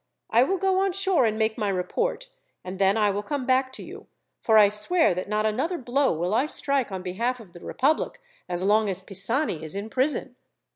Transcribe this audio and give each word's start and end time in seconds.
I 0.31 0.41
will 0.41 0.57
go 0.57 0.79
on 0.79 0.93
shore 0.93 1.27
and 1.27 1.37
make 1.37 1.59
my 1.59 1.69
report, 1.69 2.29
and 2.63 2.79
then 2.79 2.97
I 2.97 3.11
will 3.11 3.21
come 3.21 3.45
back 3.45 3.71
to 3.73 3.83
you, 3.83 4.07
for 4.39 4.57
I 4.57 4.67
swear 4.67 5.13
that 5.13 5.29
not 5.29 5.45
another 5.45 5.77
blow 5.77 6.11
will 6.11 6.33
I 6.33 6.47
strike 6.47 6.91
on 6.91 7.03
behalf 7.03 7.39
of 7.39 7.53
the 7.53 7.59
republic, 7.59 8.19
as 8.49 8.63
long 8.63 8.89
as 8.89 9.01
Pisani 9.01 9.63
is 9.63 9.75
in 9.75 9.91
prison." 9.91 10.37